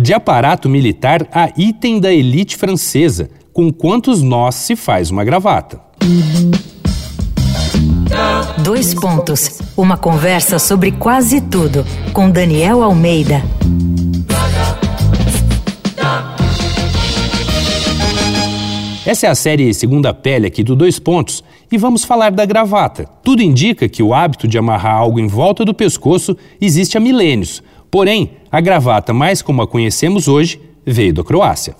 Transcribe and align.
De 0.00 0.14
aparato 0.14 0.68
militar 0.68 1.26
a 1.32 1.50
item 1.56 1.98
da 1.98 2.12
elite 2.12 2.56
francesa, 2.56 3.28
com 3.52 3.72
quantos 3.72 4.22
nós 4.22 4.54
se 4.54 4.76
faz 4.76 5.10
uma 5.10 5.24
gravata. 5.24 5.80
Dois 8.62 8.94
pontos. 8.94 9.60
Uma 9.76 9.96
conversa 9.96 10.60
sobre 10.60 10.92
quase 10.92 11.40
tudo 11.40 11.84
com 12.12 12.30
Daniel 12.30 12.84
Almeida. 12.84 13.42
Essa 19.04 19.26
é 19.26 19.30
a 19.30 19.34
série 19.34 19.74
Segunda 19.74 20.14
Pele 20.14 20.46
aqui 20.46 20.62
do 20.62 20.76
Dois 20.76 21.00
Pontos 21.00 21.42
e 21.72 21.76
vamos 21.76 22.04
falar 22.04 22.30
da 22.30 22.44
gravata. 22.44 23.04
Tudo 23.24 23.42
indica 23.42 23.88
que 23.88 24.02
o 24.02 24.14
hábito 24.14 24.46
de 24.46 24.58
amarrar 24.58 24.94
algo 24.94 25.18
em 25.18 25.26
volta 25.26 25.64
do 25.64 25.74
pescoço 25.74 26.36
existe 26.60 26.96
há 26.96 27.00
milênios. 27.00 27.62
Porém, 27.90 28.32
a 28.50 28.60
gravata, 28.60 29.12
mais 29.12 29.42
como 29.42 29.62
a 29.62 29.66
conhecemos 29.66 30.28
hoje, 30.28 30.60
veio 30.84 31.12
da 31.12 31.24
Croácia. 31.24 31.74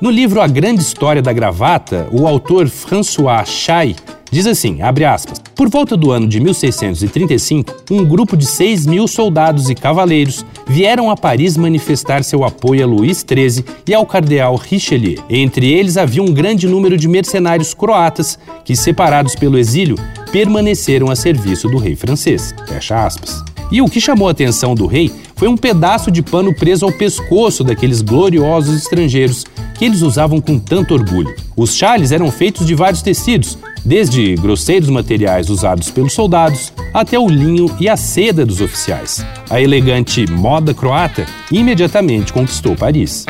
No 0.00 0.10
livro 0.10 0.40
A 0.40 0.46
Grande 0.46 0.82
História 0.82 1.22
da 1.22 1.32
Gravata, 1.32 2.08
o 2.12 2.26
autor 2.26 2.68
François 2.68 3.46
Chay 3.46 3.96
Diz 4.34 4.48
assim, 4.48 4.78
aspas, 4.82 5.40
por 5.54 5.68
volta 5.68 5.96
do 5.96 6.10
ano 6.10 6.26
de 6.26 6.40
1635, 6.40 7.84
um 7.88 8.04
grupo 8.04 8.36
de 8.36 8.44
6 8.44 8.84
mil 8.84 9.06
soldados 9.06 9.70
e 9.70 9.76
cavaleiros 9.76 10.44
vieram 10.66 11.08
a 11.08 11.16
Paris 11.16 11.56
manifestar 11.56 12.24
seu 12.24 12.42
apoio 12.42 12.82
a 12.82 12.86
Luís 12.86 13.24
XIII 13.24 13.64
e 13.86 13.94
ao 13.94 14.04
cardeal 14.04 14.56
Richelieu. 14.56 15.22
Entre 15.30 15.72
eles 15.72 15.96
havia 15.96 16.20
um 16.20 16.34
grande 16.34 16.66
número 16.66 16.96
de 16.96 17.06
mercenários 17.06 17.74
croatas 17.74 18.36
que, 18.64 18.74
separados 18.74 19.36
pelo 19.36 19.56
exílio, 19.56 19.94
permaneceram 20.32 21.12
a 21.12 21.14
serviço 21.14 21.68
do 21.68 21.78
rei 21.78 21.94
francês. 21.94 22.52
Fecha 22.66 23.06
aspas. 23.06 23.53
E 23.70 23.80
o 23.82 23.88
que 23.88 24.00
chamou 24.00 24.28
a 24.28 24.30
atenção 24.30 24.74
do 24.74 24.86
rei 24.86 25.10
foi 25.36 25.48
um 25.48 25.56
pedaço 25.56 26.10
de 26.10 26.22
pano 26.22 26.54
preso 26.54 26.84
ao 26.84 26.92
pescoço 26.92 27.64
daqueles 27.64 28.00
gloriosos 28.00 28.76
estrangeiros 28.76 29.44
que 29.74 29.84
eles 29.84 30.02
usavam 30.02 30.40
com 30.40 30.58
tanto 30.58 30.94
orgulho. 30.94 31.34
Os 31.56 31.74
chales 31.74 32.12
eram 32.12 32.30
feitos 32.30 32.66
de 32.66 32.74
vários 32.74 33.02
tecidos, 33.02 33.58
desde 33.84 34.34
grosseiros 34.36 34.88
materiais 34.88 35.50
usados 35.50 35.90
pelos 35.90 36.12
soldados 36.12 36.72
até 36.92 37.18
o 37.18 37.28
linho 37.28 37.66
e 37.80 37.88
a 37.88 37.96
seda 37.96 38.46
dos 38.46 38.60
oficiais. 38.60 39.26
A 39.50 39.60
elegante 39.60 40.30
moda 40.30 40.72
croata 40.72 41.26
imediatamente 41.50 42.32
conquistou 42.32 42.76
Paris. 42.76 43.26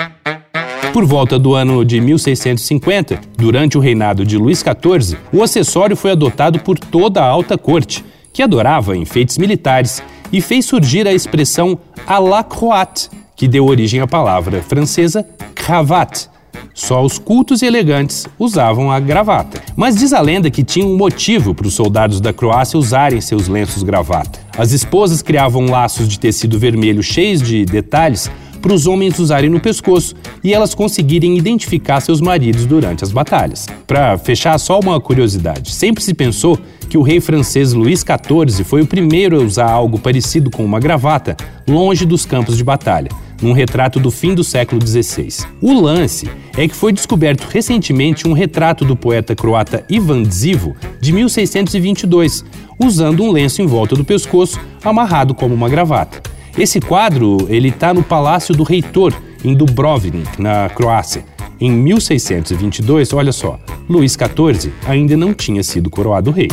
Por 0.93 1.05
volta 1.05 1.41
do 1.41 1.55
ano 1.55 1.85
de 1.85 2.01
1650, 2.01 3.21
durante 3.37 3.77
o 3.77 3.81
reinado 3.81 4.25
de 4.25 4.39
Luís 4.39 4.61
XIV, 4.61 5.19
o 5.33 5.43
acessório 5.43 5.97
foi 5.97 6.13
adotado 6.13 6.61
por 6.61 6.79
toda 6.79 7.21
a 7.21 7.27
alta 7.27 7.59
corte, 7.59 8.05
que 8.33 8.43
adorava 8.43 8.97
enfeites 8.97 9.37
militares 9.37 10.01
e 10.35 10.41
fez 10.41 10.67
surgir 10.67 11.07
a 11.07 11.15
expressão 11.15 11.79
à 12.05 12.19
la 12.19 12.43
croate, 12.43 13.09
que 13.37 13.47
deu 13.47 13.65
origem 13.65 14.01
à 14.01 14.07
palavra 14.07 14.61
francesa 14.63 15.25
cravate, 15.55 16.29
só 16.75 17.05
os 17.05 17.21
cultos 17.21 17.63
e 17.63 17.67
elegantes 17.67 18.27
usavam 18.37 18.91
a 18.91 18.99
gravata. 18.99 19.63
Mas 19.77 19.95
diz 19.95 20.13
a 20.13 20.21
lenda 20.21 20.51
que 20.51 20.65
tinha 20.65 20.85
um 20.85 20.97
motivo 20.97 21.55
para 21.55 21.69
os 21.69 21.75
soldados 21.75 22.21
da 22.21 22.33
Croácia 22.33 22.77
usarem 22.77 23.21
seus 23.21 23.47
lenços 23.47 23.85
gravata. 23.85 24.41
As 24.59 24.73
esposas 24.73 25.23
criavam 25.23 25.67
laços 25.67 26.09
de 26.09 26.19
tecido 26.19 26.59
vermelho 26.59 27.03
cheios 27.03 27.41
de 27.41 27.65
detalhes 27.65 28.29
para 28.61 28.73
os 28.73 28.89
homens 28.89 29.19
usarem 29.21 29.51
no 29.51 29.61
pescoço 29.61 30.17
e 30.43 30.53
elas 30.53 30.75
conseguirem 30.75 31.37
identificar 31.37 32.01
seus 32.01 32.21
maridos 32.21 32.67
durante 32.67 33.05
as 33.05 33.13
batalhas. 33.13 33.69
Para 33.87 34.19
fechar, 34.19 34.59
só 34.59 34.81
uma 34.81 35.01
curiosidade: 35.01 35.73
sempre 35.73 36.03
se 36.03 36.13
pensou 36.13 36.59
que 36.95 36.98
o 36.98 37.03
rei 37.03 37.20
francês 37.20 37.73
Luís 37.73 38.05
XIV 38.05 38.62
foi 38.62 38.81
o 38.81 38.87
primeiro 38.87 39.41
a 39.41 39.45
usar 39.45 39.69
algo 39.69 39.98
parecido 39.98 40.48
com 40.48 40.64
uma 40.64 40.78
gravata 40.78 41.36
longe 41.67 42.06
dos 42.06 42.25
campos 42.25 42.56
de 42.56 42.62
batalha 42.62 43.09
num 43.42 43.51
retrato 43.51 43.98
do 43.98 44.12
fim 44.12 44.33
do 44.33 44.45
século 44.45 44.81
XVI. 44.81 45.45
O 45.61 45.74
lance 45.74 46.30
é 46.57 46.69
que 46.69 46.77
foi 46.77 46.92
descoberto 46.92 47.48
recentemente 47.51 48.29
um 48.29 48.33
retrato 48.33 48.85
do 48.85 48.95
poeta 48.95 49.35
croata 49.35 49.85
Ivan 49.91 50.23
Zivo, 50.30 50.77
de 51.01 51.13
1622, 51.13 52.45
usando 52.79 53.24
um 53.24 53.33
lenço 53.33 53.61
em 53.61 53.67
volta 53.67 53.96
do 53.96 54.05
pescoço, 54.05 54.61
amarrado 54.85 55.35
como 55.35 55.52
uma 55.52 55.69
gravata. 55.69 56.23
Esse 56.57 56.80
quadro 56.80 57.39
ele 57.51 57.70
está 57.70 57.92
no 57.92 58.05
Palácio 58.05 58.55
do 58.55 58.63
Reitor, 58.63 59.13
em 59.45 59.52
Dubrovnik, 59.52 60.40
na 60.40 60.69
Croácia. 60.69 61.24
Em 61.61 61.73
1622, 61.73 63.13
olha 63.13 63.33
só, 63.33 63.58
Luís 63.89 64.13
XIV 64.13 64.73
ainda 64.86 65.17
não 65.17 65.35
tinha 65.35 65.64
sido 65.64 65.90
coroado 65.90 66.30
rei. 66.30 66.48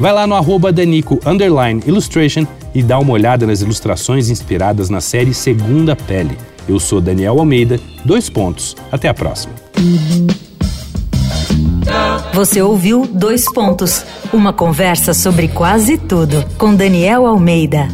Vai 0.00 0.12
lá 0.12 0.26
no 0.26 0.34
arroba 0.34 0.72
Danico 0.72 1.18
Illustration 1.86 2.46
e 2.74 2.82
dá 2.82 2.98
uma 2.98 3.12
olhada 3.12 3.46
nas 3.46 3.60
ilustrações 3.60 4.30
inspiradas 4.30 4.88
na 4.88 5.00
série 5.00 5.34
Segunda 5.34 5.96
Pele. 5.96 6.38
Eu 6.68 6.78
sou 6.78 7.00
Daniel 7.00 7.38
Almeida, 7.38 7.80
dois 8.04 8.30
pontos. 8.30 8.76
Até 8.92 9.08
a 9.08 9.14
próxima. 9.14 9.54
Você 12.32 12.62
ouviu 12.62 13.08
Dois 13.12 13.52
Pontos, 13.52 14.04
uma 14.32 14.52
conversa 14.52 15.12
sobre 15.12 15.48
quase 15.48 15.98
tudo 15.98 16.44
com 16.56 16.74
Daniel 16.74 17.26
Almeida. 17.26 17.88